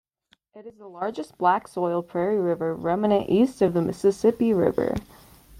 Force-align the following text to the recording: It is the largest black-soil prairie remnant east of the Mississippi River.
It 0.55 0.65
is 0.65 0.77
the 0.77 0.87
largest 0.87 1.37
black-soil 1.37 2.01
prairie 2.01 2.39
remnant 2.57 3.29
east 3.29 3.61
of 3.61 3.75
the 3.75 3.83
Mississippi 3.83 4.51
River. 4.51 4.95